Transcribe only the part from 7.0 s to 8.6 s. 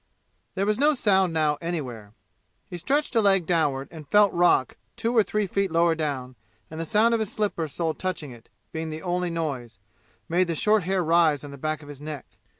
of his slipper sole touching it,